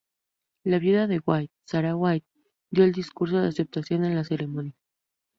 [0.63, 2.25] La viuda de White Sara White,
[2.71, 4.73] dio el discurso de aceptación en la ceremonia.